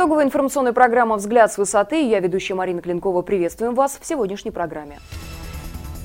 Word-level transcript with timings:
Итоговая 0.00 0.24
информационная 0.24 0.72
программа 0.72 1.16
«Взгляд 1.16 1.52
с 1.52 1.58
высоты». 1.58 2.08
Я 2.08 2.20
ведущая 2.20 2.54
Марина 2.54 2.80
Клинкова. 2.80 3.20
Приветствуем 3.20 3.74
вас 3.74 3.98
в 4.00 4.06
сегодняшней 4.06 4.50
программе. 4.50 4.98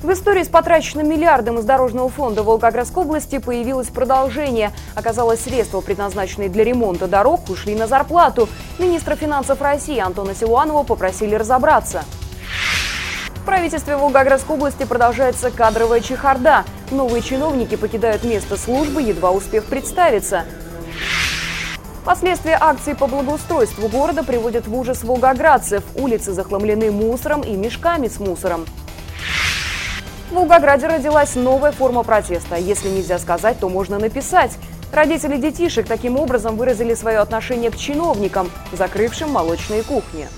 В 0.02 0.12
истории 0.12 0.42
с 0.42 0.48
потраченным 0.48 1.08
миллиардом 1.08 1.58
из 1.58 1.64
Дорожного 1.64 2.10
фонда 2.10 2.42
Волгоградской 2.42 3.04
области 3.04 3.38
появилось 3.38 3.88
продолжение. 3.88 4.72
Оказалось, 4.94 5.40
средства, 5.40 5.80
предназначенные 5.80 6.50
для 6.50 6.62
ремонта 6.62 7.08
дорог, 7.08 7.48
ушли 7.48 7.74
на 7.74 7.86
зарплату. 7.86 8.50
Министра 8.78 9.16
финансов 9.16 9.62
России 9.62 9.98
Антона 9.98 10.34
Силуанова 10.34 10.82
попросили 10.82 11.34
разобраться. 11.34 12.04
В 13.36 13.46
правительстве 13.46 13.96
Волгоградской 13.96 14.56
области 14.56 14.84
продолжается 14.84 15.50
кадровая 15.50 16.00
чехарда. 16.00 16.66
Новые 16.90 17.22
чиновники 17.22 17.76
покидают 17.76 18.24
место 18.24 18.58
службы, 18.58 19.00
едва 19.00 19.30
успев 19.30 19.64
представиться. 19.64 20.44
Последствия 22.06 22.56
акции 22.60 22.92
по 22.92 23.08
благоустройству 23.08 23.88
города 23.88 24.22
приводят 24.22 24.68
в 24.68 24.78
ужас 24.78 25.02
волгоградцев. 25.02 25.82
Улицы 25.96 26.32
захламлены 26.32 26.92
мусором 26.92 27.40
и 27.40 27.50
мешками 27.56 28.06
с 28.06 28.20
мусором. 28.20 28.64
В 30.30 30.34
Волгограде 30.34 30.86
родилась 30.86 31.34
новая 31.34 31.72
форма 31.72 32.04
протеста. 32.04 32.54
Если 32.54 32.90
нельзя 32.90 33.18
сказать, 33.18 33.58
то 33.58 33.68
можно 33.68 33.98
написать. 33.98 34.52
Родители 34.92 35.36
детишек 35.36 35.88
таким 35.88 36.16
образом 36.16 36.56
выразили 36.56 36.94
свое 36.94 37.18
отношение 37.18 37.72
к 37.72 37.76
чиновникам, 37.76 38.52
закрывшим 38.70 39.32
молочные 39.32 39.82
кухни. 39.82 40.28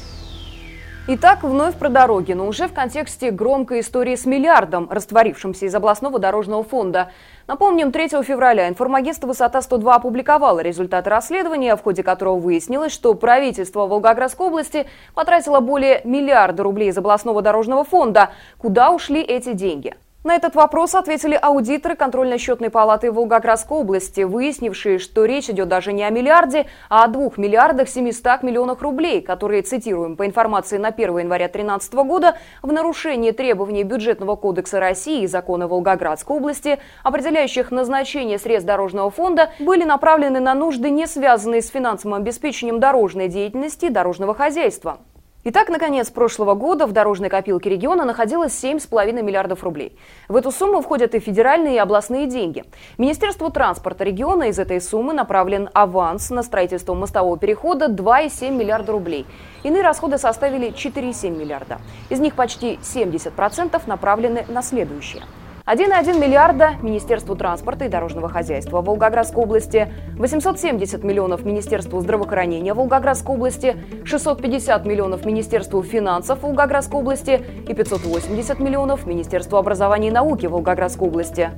Итак, 1.11 1.43
вновь 1.43 1.75
про 1.77 1.89
дороги, 1.89 2.35
но 2.35 2.47
уже 2.47 2.69
в 2.69 2.75
контексте 2.75 3.30
громкой 3.30 3.80
истории 3.80 4.15
с 4.15 4.27
миллиардом, 4.27 4.91
растворившимся 4.91 5.65
из 5.65 5.75
областного 5.75 6.19
дорожного 6.19 6.62
фонда. 6.62 7.12
Напомним, 7.47 7.92
3 7.92 8.09
февраля 8.23 8.69
информагентство 8.69 9.28
«Высота-102» 9.28 9.91
опубликовало 9.91 10.61
результаты 10.61 11.09
расследования, 11.09 11.77
в 11.77 11.83
ходе 11.83 12.03
которого 12.03 12.39
выяснилось, 12.39 12.92
что 12.92 13.15
правительство 13.15 13.87
Волгоградской 13.87 14.48
области 14.48 14.87
потратило 15.15 15.61
более 15.61 16.03
миллиарда 16.05 16.62
рублей 16.62 16.91
из 16.91 16.98
областного 16.98 17.41
дорожного 17.41 17.84
фонда. 17.84 18.28
Куда 18.59 18.91
ушли 18.91 19.22
эти 19.22 19.55
деньги? 19.55 19.95
На 20.29 20.34
этот 20.34 20.55
вопрос 20.57 20.95
ответили 20.95 21.39
аудиторы 21.41 21.97
контрольно-счетной 21.97 22.69
палаты 22.69 23.11
Волгоградской 23.11 23.79
области, 23.79 24.21
выяснившие, 24.21 24.98
что 24.98 25.25
речь 25.25 25.48
идет 25.48 25.69
даже 25.69 25.95
не 25.95 26.05
о 26.05 26.11
миллиарде, 26.11 26.67
а 26.91 27.05
о 27.05 27.09
2 27.09 27.31
миллиардах 27.39 27.89
700 27.89 28.43
миллионах 28.43 28.83
рублей, 28.83 29.23
которые, 29.23 29.62
цитируем 29.62 30.17
по 30.17 30.27
информации 30.27 30.77
на 30.77 30.89
1 30.89 31.21
января 31.21 31.47
2013 31.47 31.95
года, 31.95 32.37
в 32.61 32.71
нарушении 32.71 33.31
требований 33.31 33.84
Бюджетного 33.84 34.37
кодекса 34.37 34.81
России 34.81 35.23
и 35.23 35.27
закона 35.27 35.67
Волгоградской 35.67 36.37
области, 36.37 36.79
определяющих 37.05 37.71
назначение 37.71 38.39
средств 38.39 38.67
дорожного 38.67 39.11
фонда, 39.11 39.49
были 39.59 39.84
направлены 39.84 40.41
на 40.41 40.53
нужды, 40.53 40.91
не 40.91 41.06
связанные 41.06 41.62
с 41.62 41.71
финансовым 41.71 42.19
обеспечением 42.19 42.81
дорожной 42.81 43.29
деятельности 43.29 43.89
дорожного 43.89 44.34
хозяйства. 44.34 44.99
Итак, 45.44 45.69
наконец 45.69 46.11
прошлого 46.11 46.55
года 46.55 46.84
в 46.89 46.92
дорожной 46.92 47.28
копилке 47.28 47.70
региона 47.70 48.05
находилось 48.05 48.53
7,5 48.53 49.22
миллиардов 49.22 49.62
рублей. 49.62 49.97
В 50.28 50.34
эту 50.34 50.50
сумму 50.50 50.83
входят 50.83 51.14
и 51.14 51.20
федеральные, 51.20 51.77
и 51.77 51.78
областные 51.78 52.27
деньги. 52.27 52.64
Министерству 52.98 53.48
транспорта 53.48 54.03
региона 54.03 54.48
из 54.48 54.59
этой 54.59 54.81
суммы 54.81 55.12
направлен 55.12 55.70
аванс 55.75 56.31
на 56.31 56.42
строительство 56.42 56.94
мостового 56.94 57.39
перехода 57.39 57.86
2,7 57.86 58.50
миллиарда 58.50 58.91
рублей. 58.91 59.27
Иные 59.62 59.83
расходы 59.83 60.19
составили 60.19 60.72
4,7 60.72 61.31
миллиарда. 61.31 61.78
Из 62.11 62.19
них 62.19 62.34
почти 62.34 62.75
70% 62.83 63.81
направлены 63.86 64.44
на 64.48 64.61
следующее– 64.61 65.22
1,1 65.69 66.19
миллиарда 66.19 66.77
Министерству 66.80 67.36
транспорта 67.36 67.84
и 67.84 67.88
дорожного 67.91 68.30
хозяйства 68.30 68.80
Волгоградской 68.80 69.43
области, 69.43 69.93
870 70.16 71.04
миллионов 71.04 71.44
Министерству 71.44 72.00
здравоохранения 72.00 72.72
Волгоградской 72.72 73.34
области, 73.34 73.76
650 74.03 74.87
миллионов 74.87 75.26
Министерству 75.26 75.82
финансов 75.82 76.43
Волгоградской 76.43 77.00
области 77.00 77.44
и 77.69 77.75
580 77.75 78.60
миллионов 78.60 79.04
Министерству 79.04 79.59
образования 79.59 80.09
и 80.09 80.10
науки 80.10 80.47
Волгоградской 80.47 81.06
области. 81.06 81.50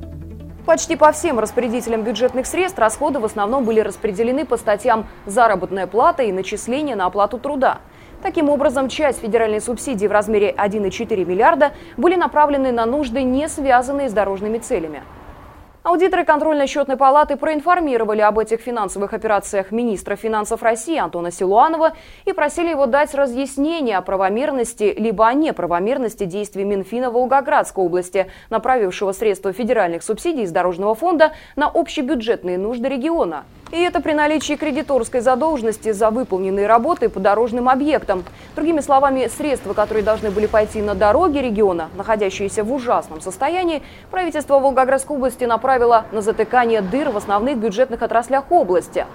Почти 0.66 0.96
по 0.96 1.12
всем 1.12 1.38
распорядителям 1.38 2.02
бюджетных 2.02 2.46
средств 2.46 2.80
расходы 2.80 3.20
в 3.20 3.24
основном 3.24 3.64
были 3.64 3.78
распределены 3.78 4.44
по 4.44 4.56
статьям 4.56 5.06
«Заработная 5.24 5.86
плата» 5.86 6.24
и 6.24 6.32
«Начисление 6.32 6.96
на 6.96 7.06
оплату 7.06 7.38
труда». 7.38 7.78
Таким 8.22 8.50
образом, 8.50 8.88
часть 8.88 9.20
федеральной 9.20 9.62
субсидии 9.62 10.06
в 10.06 10.12
размере 10.12 10.52
1,4 10.52 11.24
миллиарда 11.24 11.72
были 11.96 12.16
направлены 12.16 12.70
на 12.70 12.84
нужды, 12.84 13.22
не 13.22 13.48
связанные 13.48 14.10
с 14.10 14.12
дорожными 14.12 14.58
целями. 14.58 15.02
Аудиторы 15.82 16.26
контрольно-счетной 16.26 16.98
палаты 16.98 17.36
проинформировали 17.36 18.20
об 18.20 18.38
этих 18.38 18.60
финансовых 18.60 19.14
операциях 19.14 19.72
министра 19.72 20.14
финансов 20.14 20.62
России 20.62 20.98
Антона 20.98 21.30
Силуанова 21.30 21.92
и 22.26 22.34
просили 22.34 22.68
его 22.68 22.84
дать 22.84 23.14
разъяснение 23.14 23.96
о 23.96 24.02
правомерности 24.02 24.94
либо 24.98 25.26
о 25.26 25.32
неправомерности 25.32 26.24
действий 26.24 26.64
Минфина 26.64 27.10
Волгоградской 27.10 27.82
области, 27.82 28.30
направившего 28.50 29.12
средства 29.12 29.54
федеральных 29.54 30.02
субсидий 30.02 30.42
из 30.42 30.52
Дорожного 30.52 30.94
фонда 30.94 31.32
на 31.56 31.68
общебюджетные 31.68 32.58
нужды 32.58 32.86
региона. 32.86 33.44
И 33.72 33.80
это 33.80 34.00
при 34.00 34.14
наличии 34.14 34.54
кредиторской 34.54 35.20
задолженности 35.20 35.92
за 35.92 36.10
выполненные 36.10 36.66
работы 36.66 37.08
по 37.08 37.20
дорожным 37.20 37.68
объектам. 37.68 38.24
Другими 38.56 38.80
словами, 38.80 39.28
средства, 39.28 39.74
которые 39.74 40.02
должны 40.02 40.32
были 40.32 40.46
пойти 40.46 40.82
на 40.82 40.96
дороги 40.96 41.38
региона, 41.38 41.88
находящиеся 41.96 42.64
в 42.64 42.72
ужасном 42.72 43.20
состоянии, 43.20 43.82
правительство 44.10 44.58
Волгоградской 44.58 45.16
области 45.16 45.44
направило 45.44 46.04
на 46.10 46.20
затыкание 46.20 46.80
дыр 46.80 47.10
в 47.10 47.16
основных 47.16 47.58
бюджетных 47.58 48.02
отраслях 48.02 48.50
области. 48.50 49.06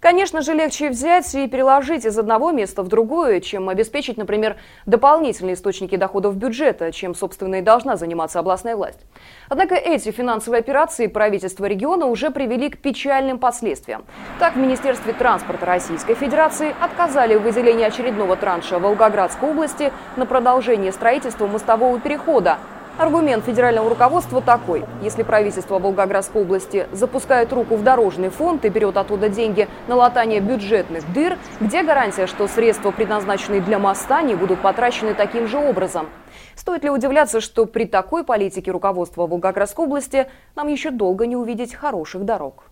Конечно 0.00 0.42
же, 0.42 0.54
легче 0.54 0.90
взять 0.90 1.34
и 1.34 1.48
переложить 1.48 2.04
из 2.04 2.16
одного 2.16 2.52
места 2.52 2.84
в 2.84 2.88
другое, 2.88 3.40
чем 3.40 3.68
обеспечить, 3.68 4.16
например, 4.16 4.56
дополнительные 4.86 5.54
источники 5.54 5.96
доходов 5.96 6.36
бюджета, 6.36 6.92
чем, 6.92 7.16
собственно, 7.16 7.56
и 7.56 7.62
должна 7.62 7.96
заниматься 7.96 8.38
областная 8.38 8.76
власть. 8.76 9.00
Однако 9.48 9.74
эти 9.74 10.12
финансовые 10.12 10.60
операции 10.60 11.08
правительства 11.08 11.64
региона 11.64 12.06
уже 12.06 12.30
привели 12.30 12.70
к 12.70 12.78
печальным 12.78 13.40
последствиям. 13.40 14.04
Так, 14.38 14.54
в 14.54 14.58
Министерстве 14.58 15.14
транспорта 15.14 15.66
Российской 15.66 16.14
Федерации 16.14 16.76
отказали 16.80 17.34
в 17.34 17.42
выделении 17.42 17.84
очередного 17.84 18.36
транша 18.36 18.78
Волгоградской 18.78 19.50
области 19.50 19.92
на 20.14 20.26
продолжение 20.26 20.92
строительства 20.92 21.48
мостового 21.48 21.98
перехода, 21.98 22.58
Аргумент 22.98 23.44
федерального 23.44 23.88
руководства 23.88 24.42
такой. 24.42 24.84
Если 25.02 25.22
правительство 25.22 25.78
Волгоградской 25.78 26.42
области 26.42 26.88
запускает 26.90 27.52
руку 27.52 27.76
в 27.76 27.84
дорожный 27.84 28.28
фонд 28.28 28.64
и 28.64 28.68
берет 28.70 28.96
оттуда 28.96 29.28
деньги 29.28 29.68
на 29.86 29.94
латание 29.94 30.40
бюджетных 30.40 31.04
дыр, 31.12 31.38
где 31.60 31.84
гарантия, 31.84 32.26
что 32.26 32.48
средства, 32.48 32.90
предназначенные 32.90 33.60
для 33.60 33.78
моста, 33.78 34.20
не 34.22 34.34
будут 34.34 34.60
потрачены 34.62 35.14
таким 35.14 35.46
же 35.46 35.58
образом? 35.58 36.08
Стоит 36.56 36.82
ли 36.82 36.90
удивляться, 36.90 37.40
что 37.40 37.66
при 37.66 37.84
такой 37.84 38.24
политике 38.24 38.72
руководства 38.72 39.28
Волгоградской 39.28 39.84
области 39.84 40.26
нам 40.56 40.66
еще 40.66 40.90
долго 40.90 41.28
не 41.28 41.36
увидеть 41.36 41.76
хороших 41.76 42.24
дорог? 42.24 42.64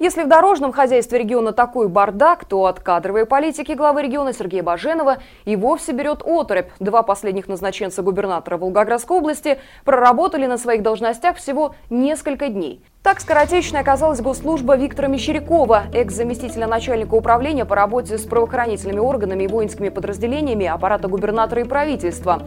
Если 0.00 0.22
в 0.22 0.28
дорожном 0.28 0.72
хозяйстве 0.72 1.18
региона 1.18 1.52
такой 1.52 1.86
бардак, 1.86 2.46
то 2.46 2.64
от 2.64 2.80
кадровой 2.80 3.26
политики 3.26 3.72
главы 3.72 4.00
региона 4.00 4.32
Сергея 4.32 4.62
Баженова 4.62 5.18
и 5.44 5.56
вовсе 5.56 5.92
берет 5.92 6.22
оторопь. 6.24 6.70
Два 6.80 7.02
последних 7.02 7.48
назначенца 7.48 8.00
губернатора 8.00 8.56
Волгоградской 8.56 9.18
области 9.18 9.58
проработали 9.84 10.46
на 10.46 10.56
своих 10.56 10.82
должностях 10.82 11.36
всего 11.36 11.74
несколько 11.90 12.48
дней. 12.48 12.82
Так 13.02 13.20
скоротечной 13.20 13.80
оказалась 13.80 14.20
госслужба 14.20 14.76
Виктора 14.76 15.08
Мещерякова, 15.08 15.84
экс-заместителя 15.92 16.66
начальника 16.66 17.14
управления 17.14 17.64
по 17.64 17.74
работе 17.74 18.18
с 18.18 18.24
правоохранительными 18.24 18.98
органами 18.98 19.44
и 19.44 19.48
воинскими 19.48 19.90
подразделениями 19.90 20.66
аппарата 20.66 21.08
губернатора 21.08 21.62
и 21.62 21.64
правительства. 21.64 22.42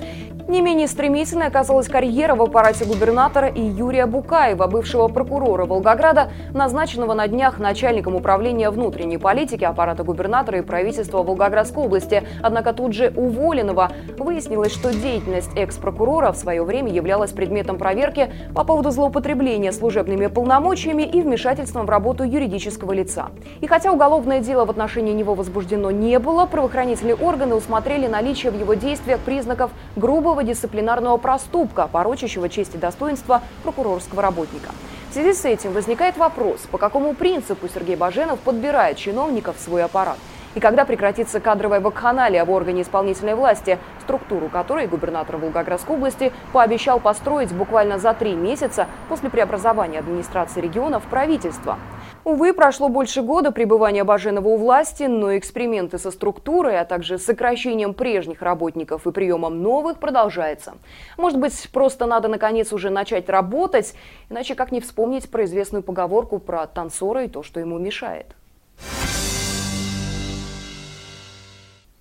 Не 0.45 0.60
менее 0.60 0.90
стремительной 0.90 1.48
оказалась 1.48 1.88
карьера 1.88 2.36
в 2.36 2.42
аппарате 2.42 2.84
губернатора 2.84 3.48
и 3.48 3.62
Юрия 3.62 4.06
Букаева, 4.06 4.68
бывшего 4.68 5.07
прокурора 5.07 5.66
Волгограда, 5.66 6.31
назначенного 6.54 7.13
на 7.13 7.30
днях 7.30 7.60
начальником 7.60 8.16
управления 8.16 8.69
внутренней 8.69 9.18
политики 9.18 9.63
аппарата 9.63 10.04
губернатора 10.04 10.57
и 10.57 10.62
правительства 10.62 11.24
Волгоградской 11.24 11.86
области. 11.86 12.24
Однако 12.42 12.74
тут 12.74 12.94
же 12.94 13.13
уволенного 13.16 13.94
выяснилось, 14.18 14.74
что 14.74 14.94
деятельность 14.94 15.50
экс-прокурора 15.56 16.34
в 16.34 16.38
свое 16.38 16.63
время 16.63 16.92
являлась 16.92 17.31
предметом 17.31 17.78
проверки 17.78 18.30
по 18.54 18.66
поводу 18.66 18.92
злоупотребления 18.92 19.72
служебными 19.72 20.28
полномочиями 20.28 21.04
и 21.04 21.22
вмешательством 21.22 21.86
в 21.86 21.90
работу 21.90 22.25
юридического 22.25 22.92
лица. 22.92 23.28
И 23.62 23.68
хотя 23.68 23.94
уголовное 23.94 24.42
дело 24.42 24.66
в 24.66 24.69
отношении 24.69 25.13
него 25.13 25.36
возбуждено 25.36 25.90
не 25.90 26.19
было, 26.19 26.45
правоохранительные 26.45 27.16
органы 27.16 27.56
усмотрели 27.56 28.07
наличие 28.07 28.51
в 28.51 28.60
его 28.60 28.74
действиях 28.74 29.22
признаков 29.22 29.72
грубого 29.95 30.32
дисциплинарного 30.41 31.18
проступка, 31.18 31.88
порочащего 31.88 32.50
честь 32.50 32.75
и 32.75 32.77
достоинство 32.77 33.41
прокурорского 33.63 34.21
работника. 34.21 34.71
В 35.12 35.13
связи 35.13 35.33
с 35.33 35.45
этим 35.45 35.74
возникает 35.74 36.18
вопрос, 36.18 36.62
по 36.71 36.80
какому 36.80 37.13
принципу 37.13 37.68
Сергей 37.68 37.95
Баженов 37.95 38.39
подбирает 38.39 38.97
чиновников 38.97 39.57
в 39.57 39.62
свой 39.62 39.83
аппарат– 39.83 40.18
и 40.56 40.59
когда 40.59 40.85
прекратится 40.85 41.39
кадровая 41.39 41.80
вакханалия 41.80 42.45
в 42.45 42.51
органе 42.51 42.83
исполнительной 42.83 43.35
власти, 43.35 43.80
структуру 44.01 44.50
которой 44.50 44.88
губернатор 44.88 45.38
Волгоградской 45.38 45.95
области 45.95 46.31
пообещал 46.51 47.00
построить 47.00 47.51
буквально 47.51 47.97
за 47.97 48.13
три 48.13 48.35
месяца 48.35 48.88
после 49.09 49.30
преобразования 49.30 50.00
администрации 50.00 50.62
региона 50.62 51.00
в 51.00 51.03
правительство. 51.03 51.80
Увы, 52.25 52.54
прошло 52.54 52.88
больше 52.88 53.22
года 53.22 53.52
пребывания 53.52 54.06
Баженова 54.06 54.48
у 54.48 54.56
власти, 54.56 55.04
но 55.04 55.38
эксперименты 55.38 55.98
со 55.98 56.10
структурой, 56.10 56.80
а 56.80 56.86
также 56.86 57.18
сокращением 57.18 57.94
прежних 57.94 58.42
работников 58.42 59.06
и 59.06 59.12
приемом 59.12 59.62
новых 59.62 60.00
продолжается. 60.00 60.75
Может 61.18 61.38
быть, 61.38 61.70
просто 61.74 62.06
надо 62.06 62.30
наконец 62.30 62.72
уже 62.72 62.90
начать 62.90 63.28
работать, 63.28 63.94
иначе 64.30 64.56
как 64.56 64.72
не 64.72 64.80
вспомнить 64.80 65.30
про 65.30 65.44
известную 65.44 65.84
поговорку 65.84 66.40
про 66.40 66.66
танцора 66.66 67.25
и 67.25 67.28
то, 67.28 67.44
что 67.44 67.60
ему 67.60 67.78
мешает. 67.78 68.28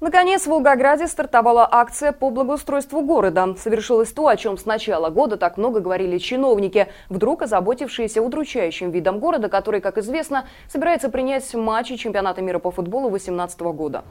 Наконец, 0.03 0.43
в 0.43 0.47
Волгограде 0.49 1.07
стартовала 1.07 1.69
акция 1.71 2.11
по 2.11 2.31
благоустройству 2.31 3.03
города. 3.03 3.55
Совершилось 3.57 4.11
то, 4.13 4.27
о 4.27 4.37
чем 4.37 4.59
с 4.59 4.67
начала 4.67 5.11
года 5.11 5.37
так 5.37 5.57
много 5.57 5.79
говорили 5.79 6.19
чиновники, 6.19 6.89
вдруг 7.09 7.43
озаботившиеся 7.43 8.21
удручающим 8.21 8.91
видом 8.91 9.21
города, 9.21 9.49
который, 9.49 9.81
как 9.81 9.99
известно, 9.99 10.49
собирается 10.67 11.09
принять 11.09 11.55
матчи 11.55 11.95
чемпионата 11.95 12.43
мира 12.43 12.59
по 12.59 12.73
футболу 12.73 13.11
2018 13.11 13.61
года. 13.61 14.03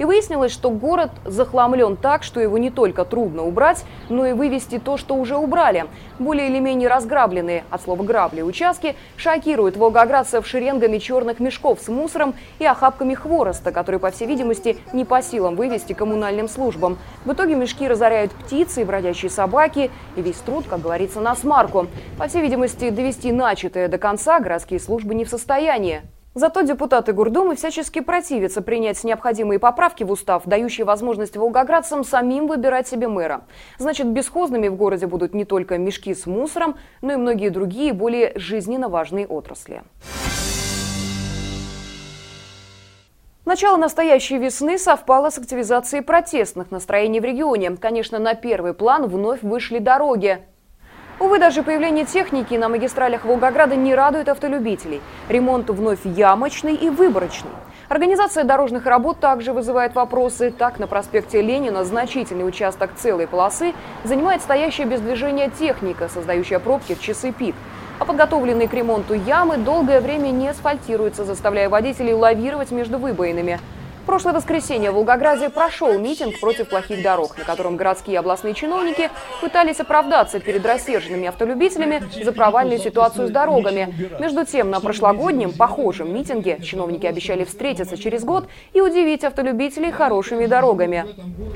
И 0.00 0.04
выяснилось, 0.04 0.50
что 0.50 0.70
город 0.70 1.10
захламлен 1.26 1.94
так, 1.94 2.22
что 2.22 2.40
его 2.40 2.56
не 2.56 2.70
только 2.70 3.04
трудно 3.04 3.44
убрать, 3.44 3.84
но 4.08 4.24
и 4.24 4.32
вывести 4.32 4.78
то, 4.78 4.96
что 4.96 5.14
уже 5.14 5.36
убрали. 5.36 5.84
Более 6.18 6.48
или 6.48 6.58
менее 6.58 6.88
разграбленные, 6.88 7.64
от 7.68 7.82
слова 7.82 8.02
грабли, 8.02 8.40
участки 8.40 8.96
шокируют 9.18 9.76
волгоградцев 9.76 10.46
шеренгами 10.46 10.96
черных 10.96 11.38
мешков 11.38 11.80
с 11.82 11.88
мусором 11.88 12.32
и 12.58 12.64
охапками 12.64 13.12
хвороста, 13.12 13.72
которые, 13.72 13.98
по 13.98 14.10
всей 14.10 14.26
видимости, 14.26 14.78
не 14.94 15.04
по 15.04 15.20
силам 15.20 15.54
вывести 15.54 15.92
коммунальным 15.92 16.48
службам. 16.48 16.96
В 17.26 17.34
итоге 17.34 17.54
мешки 17.54 17.86
разоряют 17.86 18.32
птицы 18.32 18.80
и 18.80 18.84
бродячие 18.84 19.30
собаки, 19.30 19.90
и 20.16 20.22
весь 20.22 20.38
труд, 20.38 20.64
как 20.66 20.80
говорится, 20.80 21.20
на 21.20 21.36
смарку. 21.36 21.88
По 22.16 22.26
всей 22.26 22.40
видимости, 22.40 22.88
довести 22.88 23.32
начатое 23.32 23.86
до 23.88 23.98
конца 23.98 24.40
городские 24.40 24.80
службы 24.80 25.14
не 25.14 25.26
в 25.26 25.28
состоянии. 25.28 26.00
Зато 26.34 26.60
депутаты 26.62 27.12
Гурдумы 27.12 27.56
всячески 27.56 28.00
противятся 28.00 28.62
принять 28.62 29.02
необходимые 29.02 29.58
поправки 29.58 30.04
в 30.04 30.12
устав, 30.12 30.44
дающие 30.46 30.84
возможность 30.84 31.36
волгоградцам 31.36 32.04
самим 32.04 32.46
выбирать 32.46 32.86
себе 32.86 33.08
мэра. 33.08 33.42
Значит, 33.78 34.06
бесхозными 34.06 34.68
в 34.68 34.76
городе 34.76 35.08
будут 35.08 35.34
не 35.34 35.44
только 35.44 35.76
мешки 35.76 36.14
с 36.14 36.26
мусором, 36.26 36.76
но 37.02 37.14
и 37.14 37.16
многие 37.16 37.48
другие, 37.48 37.92
более 37.92 38.32
жизненно 38.36 38.88
важные 38.88 39.26
отрасли. 39.26 39.82
Начало 43.44 43.76
настоящей 43.78 44.38
весны 44.38 44.78
совпало 44.78 45.30
с 45.30 45.38
активизацией 45.38 46.04
протестных 46.04 46.70
настроений 46.70 47.18
в 47.18 47.24
регионе. 47.24 47.72
Конечно, 47.72 48.20
на 48.20 48.34
первый 48.34 48.74
план 48.74 49.08
вновь 49.08 49.42
вышли 49.42 49.80
дороги. 49.80 50.44
Увы, 51.20 51.38
даже 51.38 51.62
появление 51.62 52.06
техники 52.06 52.54
на 52.54 52.70
магистралях 52.70 53.26
Волгограда 53.26 53.76
не 53.76 53.94
радует 53.94 54.30
автолюбителей. 54.30 55.02
Ремонт 55.28 55.68
вновь 55.68 55.98
ямочный 56.06 56.74
и 56.74 56.88
выборочный. 56.88 57.50
Организация 57.90 58.42
дорожных 58.42 58.86
работ 58.86 59.20
также 59.20 59.52
вызывает 59.52 59.94
вопросы. 59.94 60.50
Так, 60.50 60.78
на 60.78 60.86
проспекте 60.86 61.42
Ленина 61.42 61.84
значительный 61.84 62.48
участок 62.48 62.92
целой 62.96 63.26
полосы 63.26 63.74
занимает 64.02 64.40
стоящая 64.40 64.86
без 64.86 65.02
движения 65.02 65.50
техника, 65.50 66.08
создающая 66.08 66.58
пробки 66.58 66.94
в 66.94 67.02
часы 67.02 67.32
пик. 67.32 67.54
А 67.98 68.06
подготовленные 68.06 68.66
к 68.66 68.72
ремонту 68.72 69.12
ямы 69.12 69.58
долгое 69.58 70.00
время 70.00 70.28
не 70.28 70.48
асфальтируются, 70.48 71.26
заставляя 71.26 71.68
водителей 71.68 72.14
лавировать 72.14 72.70
между 72.70 72.96
выбоинами 72.96 73.60
прошлое 74.10 74.34
воскресенье 74.34 74.90
в 74.90 74.94
Волгограде 74.94 75.50
прошел 75.50 75.96
митинг 75.96 76.40
против 76.40 76.68
плохих 76.68 77.00
дорог, 77.00 77.38
на 77.38 77.44
котором 77.44 77.76
городские 77.76 78.14
и 78.14 78.16
областные 78.16 78.54
чиновники 78.54 79.08
пытались 79.40 79.78
оправдаться 79.78 80.40
перед 80.40 80.66
рассерженными 80.66 81.28
автолюбителями 81.28 82.02
за 82.20 82.32
провальную 82.32 82.80
ситуацию 82.80 83.28
с 83.28 83.30
дорогами. 83.30 83.94
Между 84.18 84.44
тем, 84.44 84.68
на 84.68 84.80
прошлогоднем 84.80 85.52
похожем 85.52 86.12
митинге 86.12 86.58
чиновники 86.60 87.06
обещали 87.06 87.44
встретиться 87.44 87.96
через 87.96 88.24
год 88.24 88.48
и 88.72 88.80
удивить 88.80 89.22
автолюбителей 89.22 89.92
хорошими 89.92 90.46
дорогами. 90.46 91.06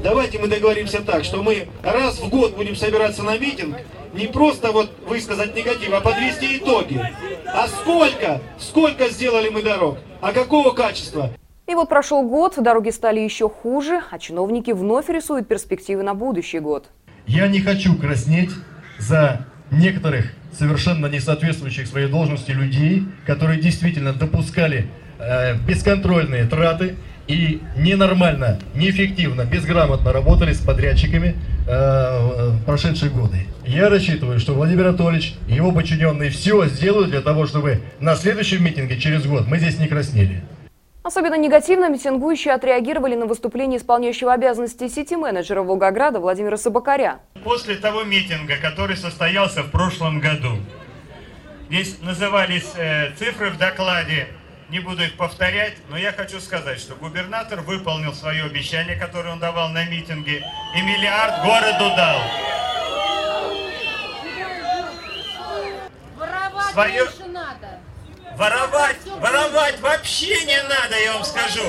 Давайте 0.04 0.38
мы 0.38 0.46
договоримся 0.46 1.02
так, 1.04 1.24
что 1.24 1.42
мы 1.42 1.66
раз 1.82 2.20
в 2.20 2.28
год 2.28 2.54
будем 2.54 2.76
собираться 2.76 3.24
на 3.24 3.36
митинг, 3.36 3.78
не 4.12 4.28
просто 4.28 4.70
вот 4.70 4.92
высказать 5.08 5.56
негатив, 5.56 5.92
а 5.92 6.00
подвести 6.00 6.58
итоги. 6.58 7.00
А 7.46 7.66
сколько, 7.66 8.40
сколько 8.60 9.08
сделали 9.08 9.48
мы 9.48 9.60
дорог? 9.60 9.96
А 10.20 10.30
какого 10.30 10.70
качества? 10.70 11.30
И 11.66 11.74
вот 11.74 11.88
прошел 11.88 12.28
год, 12.28 12.54
дороги 12.58 12.90
стали 12.90 13.20
еще 13.20 13.48
хуже, 13.48 14.02
а 14.10 14.18
чиновники 14.18 14.70
вновь 14.72 15.08
рисуют 15.08 15.48
перспективы 15.48 16.02
на 16.02 16.14
будущий 16.14 16.58
год. 16.58 16.90
Я 17.26 17.48
не 17.48 17.60
хочу 17.60 17.96
краснеть 17.96 18.50
за 18.98 19.46
некоторых 19.70 20.26
совершенно 20.52 21.06
не 21.06 21.20
соответствующих 21.20 21.86
своей 21.86 22.08
должности 22.08 22.50
людей, 22.50 23.04
которые 23.26 23.60
действительно 23.60 24.12
допускали 24.12 24.88
э, 25.18 25.56
бесконтрольные 25.56 26.44
траты 26.44 26.96
и 27.26 27.62
ненормально, 27.78 28.58
неэффективно, 28.74 29.46
безграмотно 29.46 30.12
работали 30.12 30.52
с 30.52 30.60
подрядчиками 30.60 31.34
э, 31.66 32.50
прошедшие 32.66 33.10
годы. 33.10 33.46
Я 33.66 33.88
рассчитываю, 33.88 34.38
что 34.38 34.52
Владимир 34.52 34.88
Анатольевич 34.88 35.34
и 35.48 35.54
его 35.54 35.72
подчиненные 35.72 36.28
все 36.28 36.66
сделают 36.66 37.10
для 37.10 37.22
того, 37.22 37.46
чтобы 37.46 37.80
на 38.00 38.14
следующем 38.16 38.62
митинге 38.62 38.98
через 38.98 39.26
год 39.26 39.46
мы 39.48 39.58
здесь 39.58 39.78
не 39.78 39.88
краснели. 39.88 40.42
Особенно 41.04 41.34
негативно 41.34 41.90
митингующие 41.90 42.54
отреагировали 42.54 43.14
на 43.14 43.26
выступление 43.26 43.78
исполняющего 43.78 44.32
обязанности 44.32 44.88
сити-менеджера 44.88 45.62
Волгограда 45.62 46.18
Владимира 46.18 46.56
Собакаря. 46.56 47.20
После 47.44 47.76
того 47.76 48.04
митинга, 48.04 48.56
который 48.56 48.96
состоялся 48.96 49.62
в 49.62 49.70
прошлом 49.70 50.18
году, 50.18 50.56
здесь 51.68 52.00
назывались 52.00 52.72
э, 52.76 53.12
цифры 53.18 53.50
в 53.50 53.58
докладе, 53.58 54.28
не 54.70 54.80
буду 54.80 55.02
их 55.02 55.18
повторять, 55.18 55.74
но 55.90 55.98
я 55.98 56.10
хочу 56.10 56.40
сказать, 56.40 56.80
что 56.80 56.94
губернатор 56.94 57.60
выполнил 57.60 58.14
свое 58.14 58.44
обещание, 58.44 58.96
которое 58.96 59.34
он 59.34 59.40
давал 59.40 59.68
на 59.68 59.84
митинге, 59.84 60.42
и 60.74 60.80
миллиард 60.80 61.44
городу 61.44 61.94
дал. 61.94 62.18
Свое... 66.72 67.04
Воровать, 68.36 68.96
воровать 69.20 69.80
вообще 69.80 70.44
не 70.44 70.60
надо, 70.62 70.96
я 71.04 71.12
вам 71.14 71.22
скажу. 71.22 71.62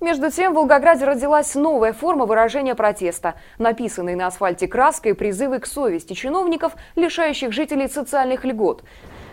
Между 0.00 0.30
тем, 0.30 0.52
в 0.52 0.56
Волгограде 0.56 1.04
родилась 1.04 1.54
новая 1.56 1.92
форма 1.92 2.26
выражения 2.26 2.76
протеста. 2.76 3.34
Написанные 3.58 4.14
на 4.14 4.28
асфальте 4.28 4.68
краской 4.68 5.14
призывы 5.14 5.58
к 5.58 5.66
совести 5.66 6.12
чиновников, 6.12 6.74
лишающих 6.94 7.52
жителей 7.52 7.88
социальных 7.88 8.44
льгот. 8.44 8.84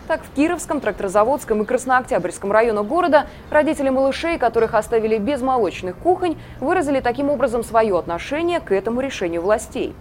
Так, 0.08 0.22
в 0.24 0.34
Кировском, 0.36 0.80
Тракторозаводском 0.82 1.62
и 1.62 1.66
Краснооктябрьском 1.66 2.52
районах 2.52 2.88
города 2.88 3.28
родители 3.52 3.90
малышей, 3.90 4.40
которых 4.40 4.74
оставили 4.74 5.20
без 5.20 5.42
молочных 5.42 5.96
кухонь, 5.96 6.40
выразили 6.60 7.02
таким 7.02 7.30
образом 7.30 7.64
свое 7.64 7.96
отношение 7.98 8.60
к 8.60 8.72
этому 8.72 9.02
решению 9.02 9.44
властей. 9.44 9.94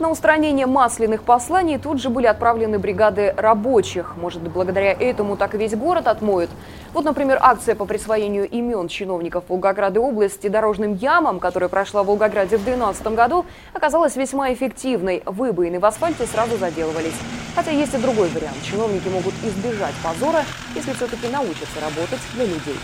На 0.00 0.10
устранение 0.10 0.66
масляных 0.66 1.22
посланий 1.22 1.78
тут 1.78 2.00
же 2.00 2.10
были 2.10 2.26
отправлены 2.26 2.80
бригады 2.80 3.32
рабочих. 3.36 4.16
Может, 4.16 4.42
благодаря 4.42 4.90
этому 4.90 5.36
так 5.36 5.54
весь 5.54 5.76
город 5.76 6.08
отмоют. 6.08 6.50
Вот, 6.92 7.04
например, 7.04 7.38
акция 7.40 7.76
по 7.76 7.84
присвоению 7.84 8.48
имен 8.48 8.88
чиновников 8.88 9.44
Волгограда 9.48 10.00
области 10.00 10.48
дорожным 10.48 10.94
ямам, 10.94 11.38
которая 11.38 11.68
прошла 11.68 12.02
в 12.02 12.06
Волгограде 12.06 12.56
в 12.56 12.64
2012 12.64 13.06
году, 13.14 13.46
оказалась 13.72 14.16
весьма 14.16 14.52
эффективной. 14.52 15.22
Выбоины 15.26 15.78
в 15.78 15.84
асфальте 15.84 16.26
сразу 16.26 16.56
заделывались. 16.56 17.14
Хотя 17.54 17.70
есть 17.70 17.94
и 17.94 17.98
другой 17.98 18.28
вариант. 18.30 18.56
Чиновники 18.64 19.06
могут 19.06 19.34
избежать 19.44 19.94
позора, 20.02 20.42
если 20.74 20.92
все-таки 20.92 21.28
научатся 21.28 21.80
работать 21.80 22.20
для 22.34 22.46
людей. 22.46 22.78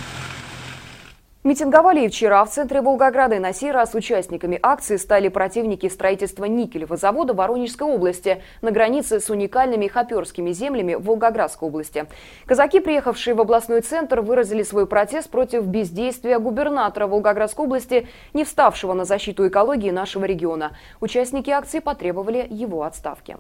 Митинговали 1.50 2.04
и 2.04 2.08
вчера 2.08 2.44
в 2.44 2.48
центре 2.48 2.80
Волгограда, 2.80 3.34
и 3.34 3.38
на 3.40 3.52
сей 3.52 3.72
раз 3.72 3.96
участниками 3.96 4.56
акции 4.62 4.96
стали 4.96 5.26
противники 5.26 5.88
строительства 5.88 6.44
никелевого 6.44 6.96
завода 6.96 7.34
Воронежской 7.34 7.88
области 7.88 8.40
на 8.62 8.70
границе 8.70 9.18
с 9.18 9.30
уникальными 9.30 9.88
хоперскими 9.88 10.52
землями 10.52 10.94
Волгоградской 10.94 11.68
области. 11.68 12.06
Казаки, 12.46 12.78
приехавшие 12.78 13.34
в 13.34 13.40
областной 13.40 13.80
центр, 13.80 14.20
выразили 14.20 14.62
свой 14.62 14.86
протест 14.86 15.28
против 15.28 15.66
бездействия 15.66 16.38
губернатора 16.38 17.08
Волгоградской 17.08 17.64
области, 17.64 18.06
не 18.32 18.44
вставшего 18.44 18.92
на 18.92 19.04
защиту 19.04 19.48
экологии 19.48 19.90
нашего 19.90 20.26
региона. 20.26 20.76
Участники 21.00 21.50
акции 21.50 21.80
потребовали 21.80 22.46
его 22.48 22.84
отставки. 22.84 23.38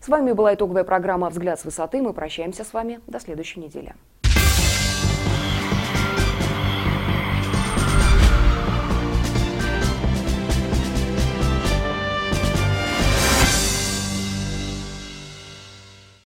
С 0.00 0.08
вами 0.08 0.32
была 0.32 0.54
итоговая 0.54 0.84
программа 0.84 1.28
«Взгляд 1.28 1.60
с 1.60 1.66
высоты». 1.66 2.00
Мы 2.00 2.14
прощаемся 2.14 2.64
с 2.64 2.72
вами 2.72 3.00
до 3.06 3.20
следующей 3.20 3.60
недели. 3.60 3.94